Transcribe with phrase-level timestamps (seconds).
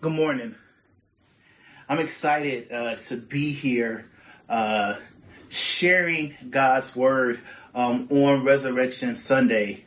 [0.00, 0.54] Good morning.
[1.88, 4.08] I'm excited uh, to be here
[4.48, 4.94] uh,
[5.48, 7.40] sharing God's word
[7.74, 9.84] um, on Resurrection Sunday.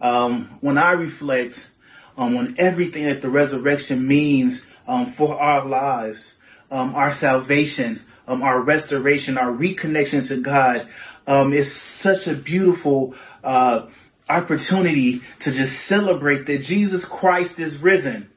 [0.00, 1.68] Um, when I reflect
[2.16, 6.34] um, on everything that the resurrection means um, for our lives,
[6.72, 10.88] um, our salvation, um, our restoration, our reconnection to God,
[11.28, 13.14] it's such a beautiful
[13.44, 13.86] uh,
[14.28, 18.30] opportunity to just celebrate that Jesus Christ is risen.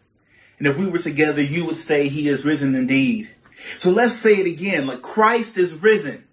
[0.58, 3.30] And if we were together, you would say he is risen indeed.
[3.78, 6.24] So let's say it again, like Christ is risen.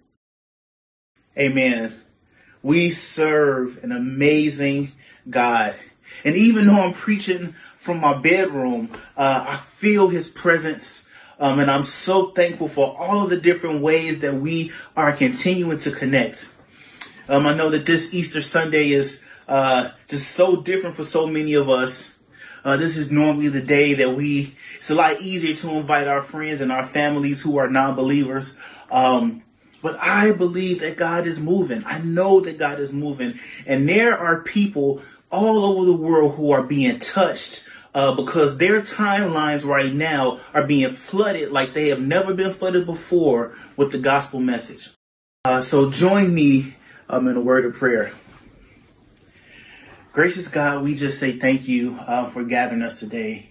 [1.37, 1.93] Amen.
[2.63, 4.93] We serve an amazing
[5.29, 5.75] God.
[6.23, 11.07] And even though I'm preaching from my bedroom, uh, I feel his presence.
[11.39, 15.77] Um, and I'm so thankful for all of the different ways that we are continuing
[15.79, 16.49] to connect.
[17.27, 21.55] Um, I know that this Easter Sunday is uh, just so different for so many
[21.55, 22.14] of us.
[22.65, 26.23] Uh, this is normally the day that we, it's a lot easier to invite our
[26.23, 28.57] friends and our families who are non-believers.
[28.89, 29.43] Um,
[29.83, 31.83] but I believe that God is moving.
[31.85, 33.35] I know that God is moving.
[33.67, 38.81] And there are people all over the world who are being touched uh, because their
[38.81, 43.99] timelines right now are being flooded like they have never been flooded before with the
[43.99, 44.89] gospel message.
[45.45, 46.75] Uh, so join me
[47.09, 48.11] um, in a word of prayer.
[50.15, 53.49] Gracious God, we just say thank you uh, for gathering us today.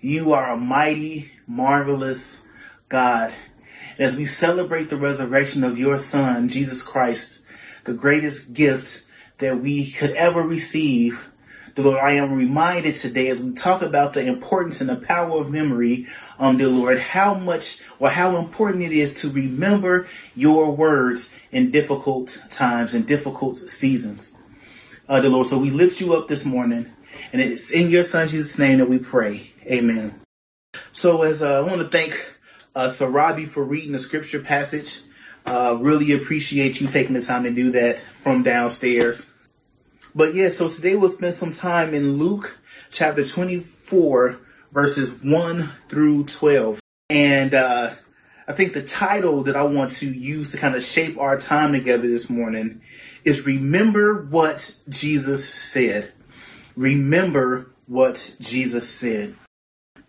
[0.00, 2.42] You are a mighty, marvelous
[2.88, 3.32] God.
[3.96, 7.44] And as we celebrate the resurrection of your Son, Jesus Christ,
[7.84, 9.04] the greatest gift
[9.38, 11.30] that we could ever receive,
[11.76, 15.38] dear Lord, I am reminded today as we talk about the importance and the power
[15.38, 20.74] of memory, um, dear Lord, how much or how important it is to remember your
[20.74, 24.36] words in difficult times and difficult seasons
[25.08, 25.46] uh, the Lord.
[25.46, 26.90] So we lift you up this morning,
[27.32, 29.50] and it's in your Son Jesus' name that we pray.
[29.66, 30.20] Amen.
[30.92, 32.12] So as uh, I want to thank
[32.74, 35.00] uh, Sarabi for reading the scripture passage.
[35.44, 39.28] Uh, really appreciate you taking the time to do that from downstairs.
[40.14, 42.58] But yeah, so today we'll spend some time in Luke
[42.90, 44.38] chapter 24,
[44.70, 46.80] verses 1 through 12.
[47.10, 47.94] And uh,
[48.46, 51.72] I think the title that I want to use to kind of shape our time
[51.72, 52.82] together this morning
[53.24, 56.12] is remember what Jesus said.
[56.76, 59.36] Remember what Jesus said.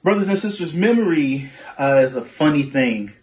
[0.02, 3.14] Brothers and sisters, memory uh, is a funny thing.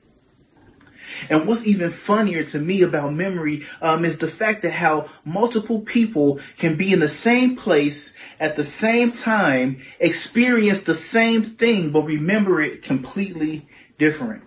[1.28, 5.81] And what's even funnier to me about memory um, is the fact that how multiple
[5.81, 11.91] people can be in the same place at the same time, experience the same thing,
[11.91, 13.66] but remember it completely
[13.98, 14.44] different.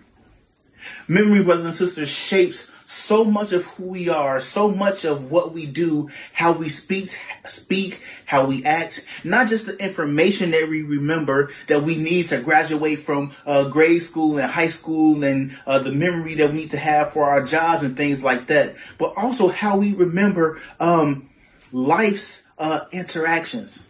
[1.08, 5.52] Memory, brothers and sisters, shapes so much of who we are, so much of what
[5.52, 7.18] we do, how we speak,
[7.48, 12.40] speak, how we act, not just the information that we remember that we need to
[12.40, 16.70] graduate from uh, grade school and high school and uh, the memory that we need
[16.70, 21.30] to have for our jobs and things like that, but also how we remember um,
[21.72, 23.86] life's uh, interactions.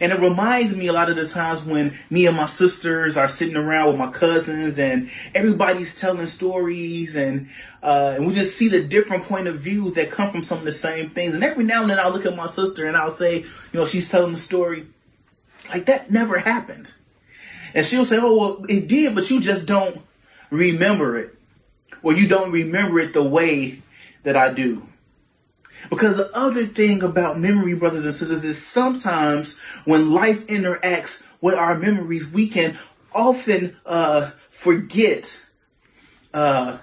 [0.00, 3.28] And it reminds me a lot of the times when me and my sisters are
[3.28, 7.48] sitting around with my cousins and everybody's telling stories and,
[7.82, 10.64] uh, and we just see the different point of views that come from some of
[10.64, 11.34] the same things.
[11.34, 13.86] And every now and then I'll look at my sister and I'll say, you know,
[13.86, 14.86] she's telling the story
[15.68, 16.92] like that never happened.
[17.74, 20.00] And she'll say, oh, well, it did, but you just don't
[20.50, 21.34] remember it.
[22.02, 23.82] Or you don't remember it the way
[24.22, 24.86] that I do.
[25.90, 31.54] Because the other thing about memory, brothers and sisters, is sometimes when life interacts with
[31.54, 32.76] our memories, we can
[33.12, 35.42] often uh, forget
[36.34, 36.78] uh,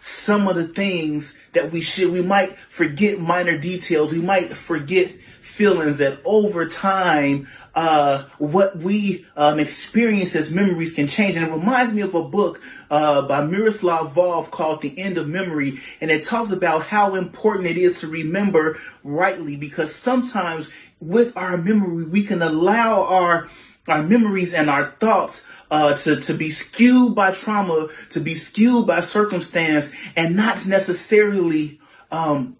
[0.00, 2.12] some of the things that we should.
[2.12, 4.12] We might forget minor details.
[4.12, 11.06] We might forget feelings that over time, uh, what we um, experience as memories can
[11.06, 11.36] change.
[11.36, 15.28] And it reminds me of a book uh, by Miroslav Volf called The End of
[15.28, 15.80] Memory.
[16.00, 20.70] And it talks about how important it is to remember rightly because sometimes
[21.00, 23.48] with our memory, we can allow our
[23.90, 28.86] our memories and our thoughts uh, to, to be skewed by trauma, to be skewed
[28.86, 32.56] by circumstance, and not necessarily um,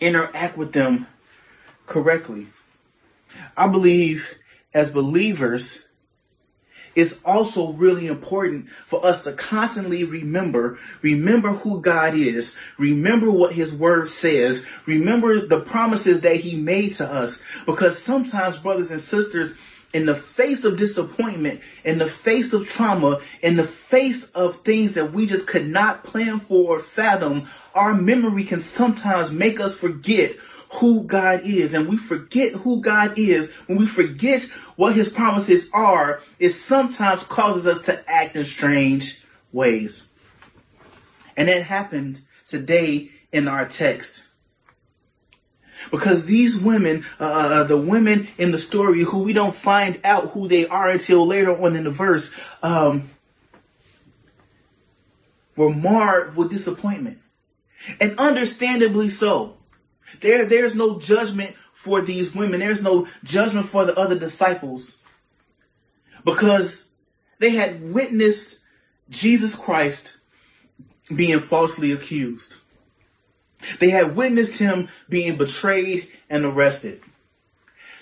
[0.00, 1.06] interact with them
[1.86, 2.46] correctly.
[3.56, 4.34] I believe
[4.74, 5.84] as believers,
[6.94, 13.52] it's also really important for us to constantly remember, remember who God is, remember what
[13.52, 17.42] his word says, remember the promises that he made to us.
[17.64, 19.54] Because sometimes brothers and sisters,
[19.92, 24.92] in the face of disappointment, in the face of trauma, in the face of things
[24.92, 27.44] that we just could not plan for or fathom,
[27.74, 30.36] our memory can sometimes make us forget
[30.80, 34.42] who God is and we forget who God is, when we forget
[34.76, 39.22] what his promises are, it sometimes causes us to act in strange
[39.52, 40.06] ways.
[41.36, 44.24] And that happened today in our text.
[45.90, 50.30] Because these women, uh, uh, the women in the story who we don't find out
[50.30, 52.32] who they are until later on in the verse,
[52.62, 53.10] um,
[55.56, 57.18] were marred with disappointment.
[58.00, 59.56] And understandably so.
[60.20, 62.60] There, there's no judgment for these women.
[62.60, 64.96] There's no judgment for the other disciples.
[66.24, 66.86] Because
[67.38, 68.60] they had witnessed
[69.10, 70.16] Jesus Christ
[71.14, 72.54] being falsely accused.
[73.78, 77.00] They had witnessed him being betrayed and arrested.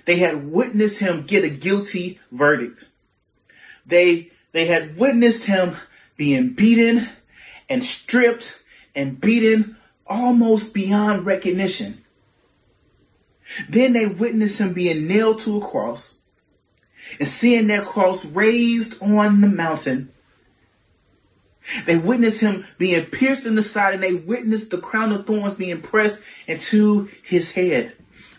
[0.05, 2.89] They had witnessed him get a guilty verdict.
[3.87, 5.77] They, they had witnessed him
[6.17, 7.09] being beaten
[7.69, 8.59] and stripped
[8.95, 9.77] and beaten
[10.07, 12.05] almost beyond recognition.
[13.69, 16.15] Then they witnessed him being nailed to a cross
[17.19, 20.12] and seeing that cross raised on the mountain
[21.87, 25.55] they witnessed him being pierced in the side and they witnessed the crown of thorns
[25.55, 27.93] being pressed into his head.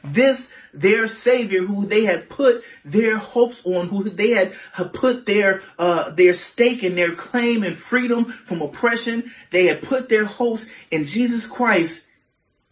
[0.04, 4.54] This, their savior who they had put their hopes on, who they had
[4.94, 9.32] put their, uh, their stake in their claim and freedom from oppression.
[9.52, 12.08] They had put their hopes in Jesus Christ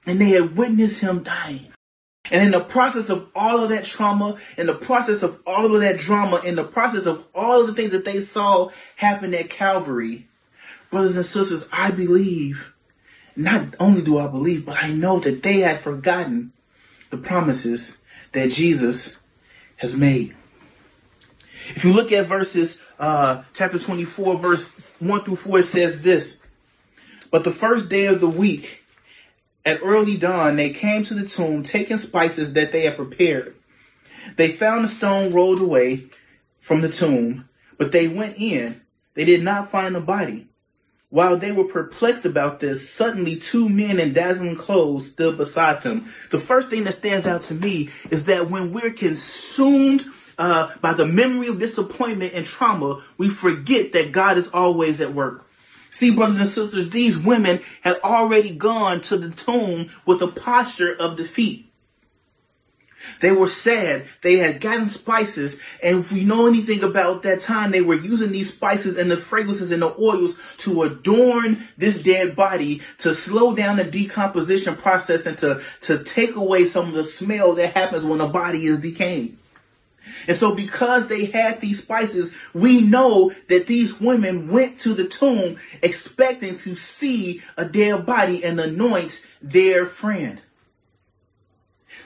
[0.07, 1.71] and they had witnessed him dying.
[2.31, 5.81] And in the process of all of that trauma, in the process of all of
[5.81, 9.49] that drama, in the process of all of the things that they saw happen at
[9.49, 10.27] Calvary,
[10.91, 12.73] Brothers and sisters, I believe,
[13.35, 16.51] not only do I believe, but I know that they had forgotten
[17.09, 17.99] the promises
[18.33, 19.15] that Jesus
[19.77, 20.35] has made.
[21.75, 26.37] If you look at verses, uh, chapter 24, verse 1 through 4, it says this.
[27.31, 28.83] But the first day of the week,
[29.65, 33.55] at early dawn, they came to the tomb, taking spices that they had prepared.
[34.35, 36.05] They found the stone rolled away
[36.59, 37.47] from the tomb,
[37.77, 38.81] but they went in.
[39.13, 40.48] They did not find the body.
[41.11, 46.05] While they were perplexed about this, suddenly two men in dazzling clothes stood beside them.
[46.29, 50.05] The first thing that stands out to me is that when we're consumed
[50.37, 55.13] uh, by the memory of disappointment and trauma, we forget that God is always at
[55.13, 55.47] work.
[55.89, 60.95] See, brothers and sisters, these women had already gone to the tomb with a posture
[60.95, 61.68] of defeat.
[63.21, 64.05] They were sad.
[64.21, 65.59] They had gotten spices.
[65.81, 69.17] And if we know anything about that time, they were using these spices and the
[69.17, 75.25] fragrances and the oils to adorn this dead body, to slow down the decomposition process
[75.25, 78.81] and to, to take away some of the smell that happens when a body is
[78.81, 79.37] decaying.
[80.27, 85.07] And so because they had these spices, we know that these women went to the
[85.07, 90.41] tomb expecting to see a dead body and anoint their friend.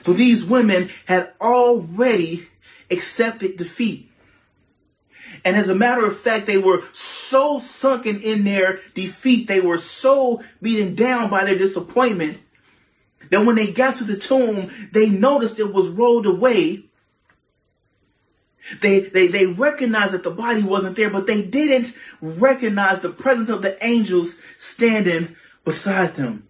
[0.02, 2.48] So these women had already
[2.90, 4.10] accepted defeat.
[5.44, 9.78] And as a matter of fact, they were so sunken in their defeat, they were
[9.78, 12.40] so beaten down by their disappointment
[13.30, 16.84] that when they got to the tomb, they noticed it was rolled away.
[18.80, 23.50] They, they, they recognized that the body wasn't there, but they didn't recognize the presence
[23.50, 26.48] of the angels standing beside them.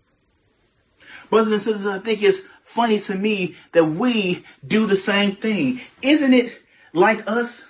[1.30, 5.80] Brothers and sisters, I think it's funny to me that we do the same thing.
[6.02, 6.58] Isn't it
[6.92, 7.64] like us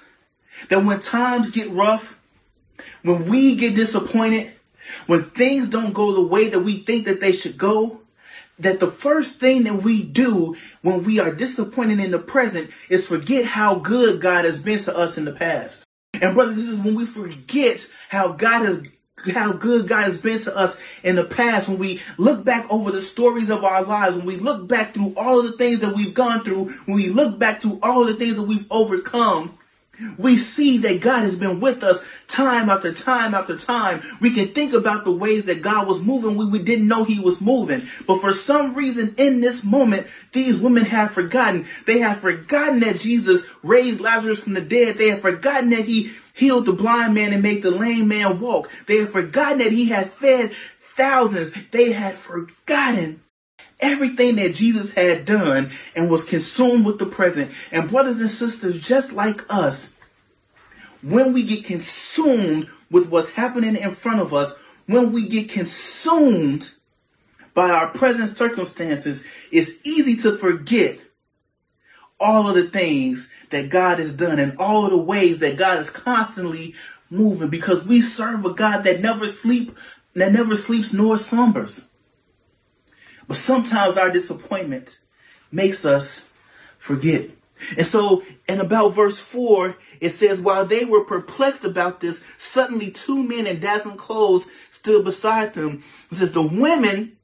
[0.70, 2.18] that when times get rough,
[3.02, 4.52] when we get disappointed,
[5.06, 8.00] when things don't go the way that we think that they should go,
[8.60, 13.08] that the first thing that we do when we are disappointed in the present is
[13.08, 15.84] forget how good God has been to us in the past.
[16.20, 18.82] And brothers, this is when we forget how God has
[19.32, 22.90] how good God has been to us in the past, when we look back over
[22.90, 25.94] the stories of our lives, when we look back through all of the things that
[25.94, 29.56] we've gone through, when we look back through all the things that we've overcome,
[30.18, 34.02] we see that God has been with us time after time after time.
[34.20, 37.20] We can think about the ways that God was moving when we didn't know he
[37.20, 37.82] was moving.
[38.06, 41.66] But for some reason in this moment, these women have forgotten.
[41.86, 44.96] They have forgotten that Jesus raised Lazarus from the dead.
[44.96, 48.70] They have forgotten that he healed the blind man and made the lame man walk.
[48.86, 50.52] They have forgotten that he had fed
[50.96, 51.52] thousands.
[51.70, 53.20] They had forgotten
[53.84, 57.52] everything that Jesus had done and was consumed with the present.
[57.70, 59.94] And brothers and sisters, just like us,
[61.02, 64.54] when we get consumed with what's happening in front of us,
[64.86, 66.70] when we get consumed
[67.52, 69.22] by our present circumstances,
[69.52, 70.98] it's easy to forget
[72.18, 75.78] all of the things that God has done and all of the ways that God
[75.80, 76.74] is constantly
[77.10, 79.76] moving because we serve a God that never sleep,
[80.14, 81.86] that never sleeps nor slumbers.
[83.26, 84.98] But sometimes our disappointment
[85.50, 86.26] makes us
[86.78, 87.30] forget.
[87.76, 92.90] And so in about verse 4, it says, While they were perplexed about this, suddenly
[92.90, 95.82] two men in dazzling clothes stood beside them.
[96.10, 97.16] It says, The women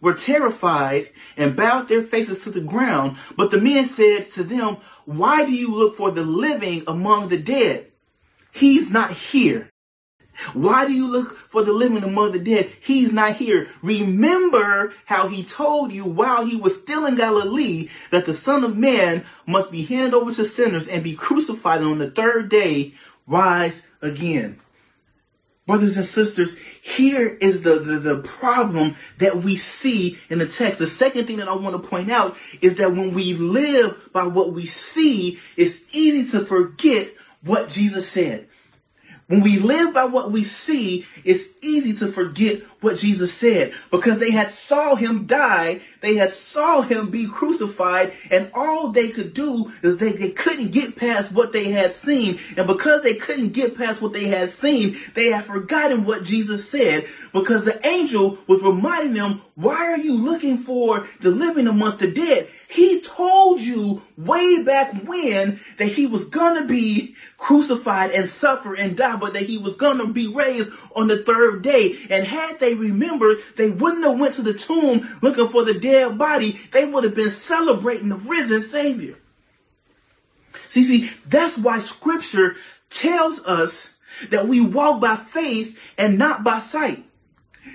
[0.00, 3.18] were terrified and bowed their faces to the ground.
[3.36, 7.38] But the men said to them, Why do you look for the living among the
[7.38, 7.86] dead?
[8.52, 9.70] He's not here.
[10.52, 12.72] Why do you look for the living among the dead?
[12.80, 13.68] He's not here.
[13.82, 18.76] Remember how he told you while he was still in Galilee that the Son of
[18.76, 22.94] Man must be handed over to sinners and be crucified and on the third day
[23.26, 24.60] rise again.
[25.66, 30.80] Brothers and sisters, here is the, the, the, problem that we see in the text.
[30.80, 34.26] The second thing that I want to point out is that when we live by
[34.26, 38.48] what we see, it's easy to forget what Jesus said.
[39.30, 44.18] When we live by what we see, it's easy to forget what Jesus said because
[44.18, 45.82] they had saw him die.
[46.00, 50.72] They had saw him be crucified and all they could do is they, they couldn't
[50.72, 52.38] get past what they had seen.
[52.56, 56.68] And because they couldn't get past what they had seen, they had forgotten what Jesus
[56.70, 61.98] said because the angel was reminding them, why are you looking for the living amongst
[61.98, 62.48] the dead?
[62.68, 68.96] He told you way back when that he was to be crucified and suffer and
[68.96, 71.96] die, but that he was to be raised on the third day.
[72.08, 75.89] And had they remembered, they wouldn't have went to the tomb looking for the dead
[76.16, 76.60] body.
[76.72, 79.16] They would have been celebrating the risen Savior.
[80.68, 82.56] See, see, that's why scripture
[82.90, 83.94] tells us
[84.30, 87.04] that we walk by faith and not by sight.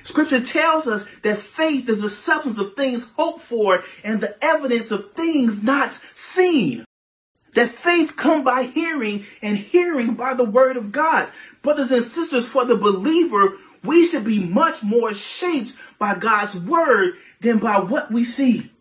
[0.04, 4.92] Scripture tells us that faith is the substance of things hoped for and the evidence
[4.92, 6.86] of things not seen.
[7.54, 11.28] That faith come by hearing and hearing by the word of God.
[11.62, 17.16] Brothers and sisters, for the believer, we should be much more shaped by God's word
[17.42, 18.72] than by what we see.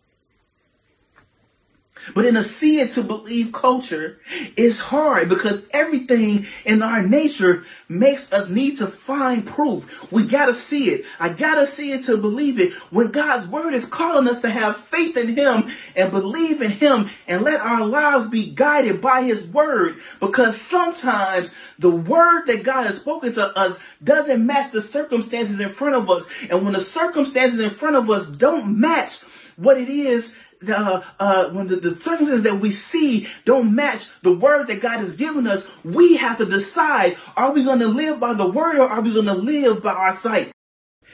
[2.13, 4.19] But in a see it to believe culture,
[4.55, 10.11] it's hard because everything in our nature makes us need to find proof.
[10.11, 11.05] We gotta see it.
[11.19, 12.73] I gotta see it to believe it.
[12.91, 17.09] When God's word is calling us to have faith in Him and believe in Him
[17.27, 19.99] and let our lives be guided by His word.
[20.19, 25.69] Because sometimes the word that God has spoken to us doesn't match the circumstances in
[25.69, 26.25] front of us.
[26.49, 29.19] And when the circumstances in front of us don't match
[29.57, 34.33] what it is the, uh, when the, the circumstances that we see don't match the
[34.33, 38.19] word that God has given us, we have to decide, are we going to live
[38.19, 40.51] by the word or are we going to live by our sight?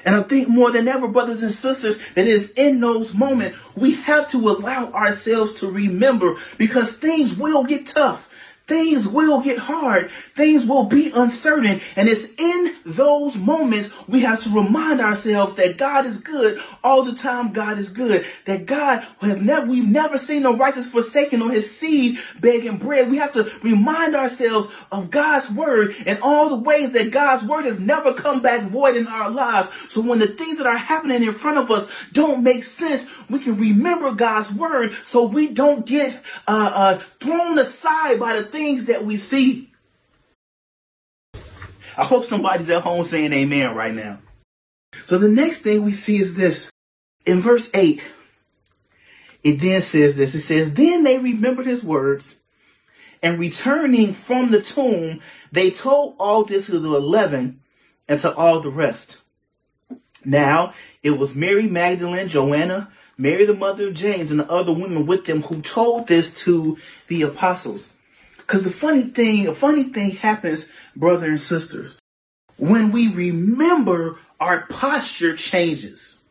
[0.06, 3.96] And I think more than ever, brothers and sisters, that is in those moments, we
[3.96, 8.28] have to allow ourselves to remember because things will get tough.
[8.72, 10.10] Things will get hard.
[10.10, 11.82] Things will be uncertain.
[11.98, 17.04] And it's in those moments we have to remind ourselves that God is good all
[17.04, 17.52] the time.
[17.52, 18.26] God is good.
[18.46, 23.12] That God has never, we've never seen the righteous forsaken or his seed begging bread.
[23.12, 27.66] We have to remind ourselves of God's word and all the ways that God's word
[27.66, 29.92] has never come back void in our lives.
[29.92, 33.40] So when the things that are happening in front of us don't make sense, we
[33.40, 38.61] can remember God's word so we don't get uh, uh, thrown aside by the things
[38.62, 39.72] things that we see.
[41.98, 44.20] I hope somebody's at home saying amen right now.
[45.08, 46.70] So the next thing we see is this.
[47.26, 48.02] In verse 8,
[49.44, 50.36] it then says this.
[50.36, 52.36] It says, Then they remembered his words,
[53.24, 57.62] and returning from the tomb, they told all this to the eleven
[58.08, 59.20] and to all the rest.
[60.24, 65.08] Now it was Mary Magdalene, Joanna, Mary the mother of James, and the other women
[65.08, 66.78] with them who told this to
[67.08, 67.94] the apostles.
[68.52, 72.02] Because the funny thing, a funny thing happens, brother and sisters.
[72.58, 76.22] When we remember, our posture changes.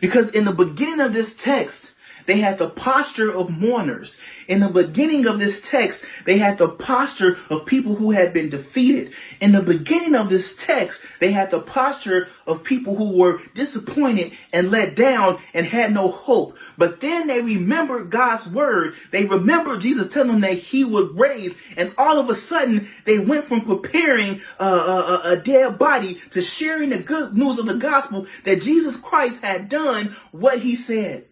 [0.00, 1.92] Because in the beginning of this text,
[2.26, 4.18] they had the posture of mourners.
[4.48, 8.50] In the beginning of this text, they had the posture of people who had been
[8.50, 9.12] defeated.
[9.40, 14.32] In the beginning of this text, they had the posture of people who were disappointed
[14.52, 16.58] and let down and had no hope.
[16.76, 18.94] But then they remembered God's word.
[19.10, 21.56] They remembered Jesus telling them that he would raise.
[21.76, 26.42] And all of a sudden, they went from preparing a, a, a dead body to
[26.42, 31.24] sharing the good news of the gospel that Jesus Christ had done what he said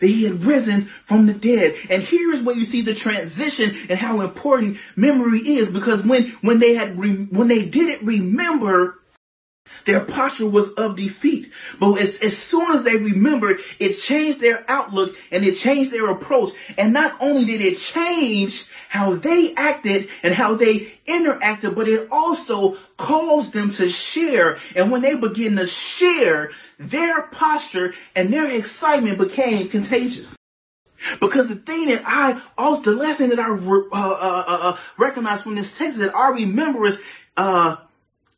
[0.00, 1.74] that he had risen from the dead.
[1.90, 6.58] And here's where you see the transition and how important memory is because when, when
[6.58, 8.98] they had, re, when they didn't remember
[9.88, 11.50] their posture was of defeat.
[11.80, 16.10] But as, as soon as they remembered, it changed their outlook and it changed their
[16.10, 16.52] approach.
[16.76, 22.08] And not only did it change how they acted and how they interacted, but it
[22.12, 24.58] also caused them to share.
[24.76, 30.36] And when they began to share, their posture and their excitement became contagious.
[31.18, 32.38] Because the thing that I,
[32.84, 37.00] the lesson that I uh, uh, uh, recognize from this text that I remember is
[37.38, 37.76] uh,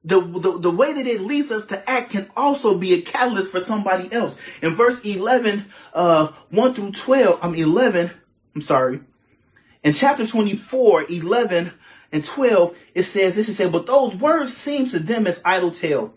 [0.02, 3.50] the, the, the way that it leads us to act can also be a catalyst
[3.50, 4.38] for somebody else.
[4.62, 8.10] In verse 11, uh, 1 through 12, I'm 11,
[8.54, 9.00] I'm sorry.
[9.82, 11.72] In chapter 24, 11
[12.12, 15.70] and 12, it says this, is said, but those words seemed to them as idle
[15.70, 16.14] tale.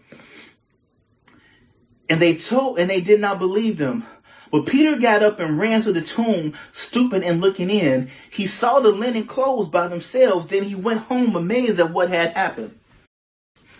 [2.10, 4.06] And they told, and they did not believe them.
[4.52, 8.12] But Peter got up and ran to the tomb, stooping and looking in.
[8.30, 10.48] He saw the linen clothes by themselves.
[10.48, 12.78] Then he went home amazed at what had happened.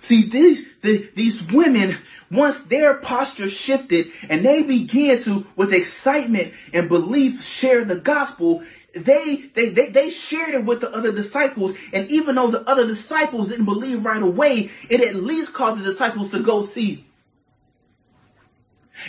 [0.03, 1.95] See, these, the, these women,
[2.29, 8.63] once their posture shifted and they began to, with excitement and belief, share the gospel,
[8.93, 11.77] they, they, they, they shared it with the other disciples.
[11.93, 15.89] And even though the other disciples didn't believe right away, it at least caused the
[15.89, 17.05] disciples to go see.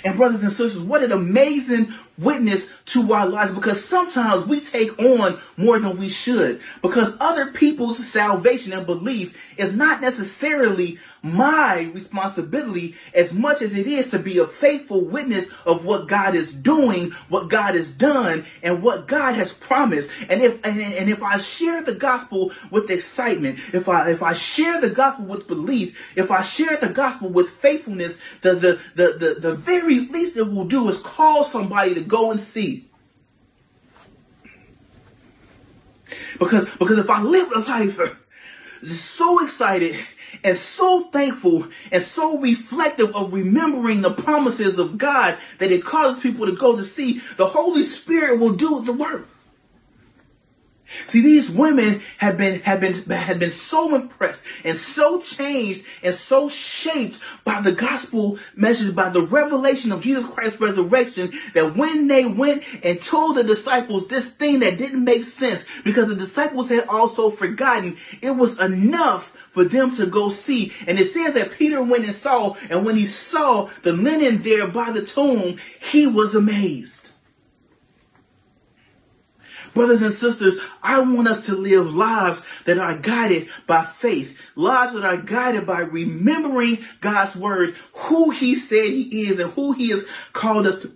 [0.05, 4.99] And brothers and sisters, what an amazing witness to our lives because sometimes we take
[4.99, 11.91] on more than we should because other people's salvation and belief is not necessarily my
[11.95, 16.53] responsibility as much as it is to be a faithful witness of what God is
[16.53, 20.11] doing, what God has done, and what God has promised.
[20.29, 24.35] And if and, and if I share the gospel with excitement, if I if I
[24.35, 29.19] share the gospel with belief, if I share the gospel with faithfulness, the the the
[29.19, 32.89] the, the very least it will do is call somebody to go and see.
[36.39, 38.21] Because because if I live a life
[38.83, 39.99] so excited
[40.43, 46.23] and so thankful and so reflective of remembering the promises of God that it causes
[46.23, 49.27] people to go to see, the Holy Spirit will do the work.
[51.07, 56.15] See, these women have been, have been, have been so impressed and so changed and
[56.15, 62.09] so shaped by the gospel message, by the revelation of Jesus Christ's resurrection, that when
[62.09, 66.69] they went and told the disciples this thing that didn't make sense, because the disciples
[66.69, 70.73] had also forgotten, it was enough for them to go see.
[70.87, 74.67] And it says that Peter went and saw, and when he saw the linen there
[74.67, 77.11] by the tomb, he was amazed.
[79.75, 84.95] Brothers and sisters, I want us to live lives that are guided by faith, lives
[84.95, 89.91] that are guided by remembering God's word, who he said he is and who he
[89.91, 90.93] has called us to,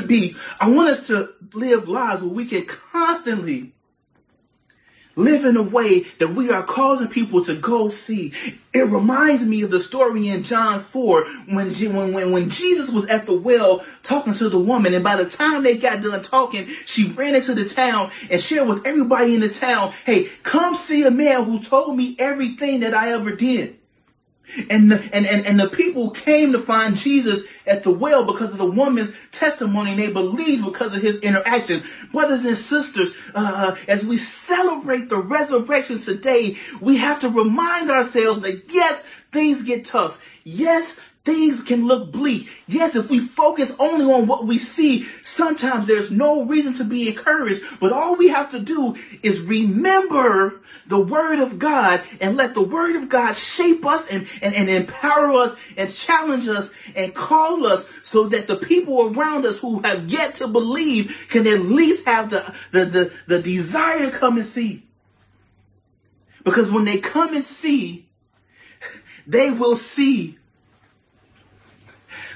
[0.00, 0.34] to be.
[0.60, 3.72] I want us to live lives where we can constantly
[5.16, 8.32] live in a way that we are causing people to go see.
[8.72, 13.26] It reminds me of the story in John 4 when, when, when Jesus was at
[13.26, 17.08] the well talking to the woman and by the time they got done talking, she
[17.08, 21.10] ran into the town and shared with everybody in the town, hey, come see a
[21.10, 23.78] man who told me everything that I ever did.
[24.68, 28.52] And the, and, and, and the people came to find Jesus at the well because
[28.52, 31.82] of the woman's testimony and they believed because of his interaction.
[32.12, 38.42] Brothers and sisters, uh, as we celebrate the resurrection today, we have to remind ourselves
[38.42, 40.22] that yes, things get tough.
[40.44, 42.48] Yes, things can look bleak.
[42.66, 47.08] Yes, if we focus only on what we see, sometimes there's no reason to be
[47.08, 47.62] encouraged.
[47.80, 52.62] But all we have to do is remember the word of God and let the
[52.62, 57.66] word of God shape us and, and, and empower us and challenge us and call
[57.66, 62.06] us so that the people around us who have yet to believe can at least
[62.06, 64.82] have the, the, the, the desire to come and see.
[66.42, 68.08] Because when they come and see,
[69.28, 70.36] they will see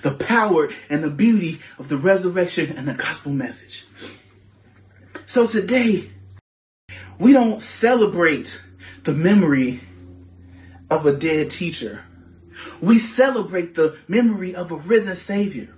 [0.03, 3.87] the power and the beauty of the resurrection and the gospel message.
[5.27, 6.11] So today,
[7.19, 8.63] we don't celebrate
[9.05, 9.81] the memory
[10.91, 12.03] of a dead teacher.
[12.81, 15.69] We celebrate the memory of a risen savior.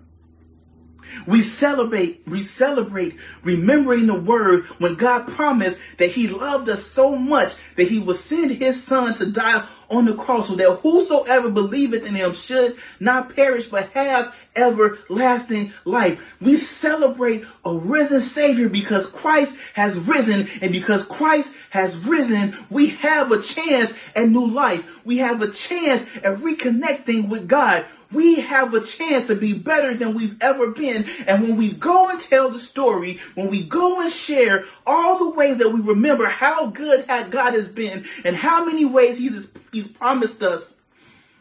[1.27, 7.17] We celebrate, we celebrate remembering the word when God promised that he loved us so
[7.17, 11.51] much that he would send his son to die on the cross so that whosoever
[11.51, 16.37] believeth in him should not perish but have everlasting life.
[16.41, 22.89] We celebrate a risen Savior because Christ has risen and because Christ has risen, we
[22.89, 25.05] have a chance at new life.
[25.05, 27.87] We have a chance at reconnecting with God.
[28.11, 31.05] We have a chance to be better than we've ever been.
[31.27, 35.31] And when we go and tell the story, when we go and share all the
[35.37, 39.89] ways that we remember how good God has been and how many ways he's, he's
[39.89, 40.79] promised us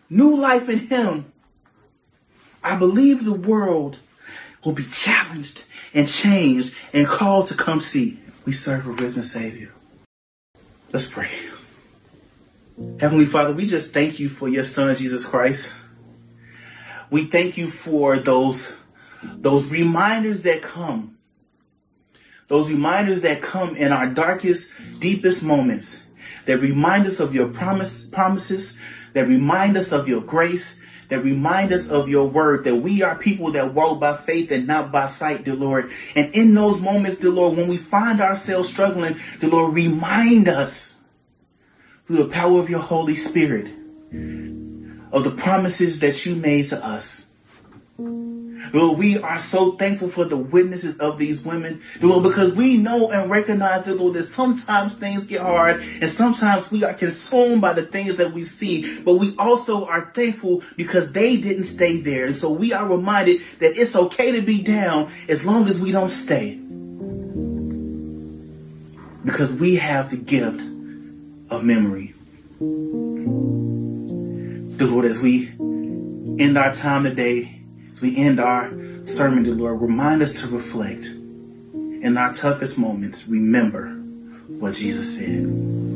[0.10, 1.32] new life in him,
[2.64, 3.98] I believe the world
[4.66, 8.20] will be challenged and changed and called to come see.
[8.46, 9.72] We serve a risen Savior.
[10.92, 11.30] Let's pray.
[13.00, 15.72] Heavenly Father, we just thank you for your Son, Jesus Christ.
[17.10, 18.74] We thank you for those,
[19.24, 21.18] those reminders that come.
[22.48, 26.02] Those reminders that come in our darkest, deepest moments
[26.46, 28.78] that remind us of your promise, promises,
[29.14, 33.18] that remind us of your grace, that remind us of your word, that we are
[33.18, 35.92] people that walk by faith and not by sight, dear Lord.
[36.16, 40.98] And in those moments, dear Lord, when we find ourselves struggling, dear Lord, remind us
[42.06, 43.74] through the power of your Holy Spirit
[45.12, 47.26] of the promises that you made to us.
[48.74, 53.12] Lord, we are so thankful for the witnesses of these women, Lord, because we know
[53.12, 57.84] and recognize, Lord, that sometimes things get hard and sometimes we are consumed by the
[57.84, 62.26] things that we see, but we also are thankful because they didn't stay there.
[62.26, 65.92] And so we are reminded that it's okay to be down as long as we
[65.92, 66.56] don't stay.
[69.24, 70.62] Because we have the gift
[71.50, 72.14] of memory.
[74.78, 77.62] Dear Lord, as we end our time today,
[77.92, 78.70] as we end our
[79.06, 85.87] sermon, dear Lord, remind us to reflect in our toughest moments, remember what Jesus said.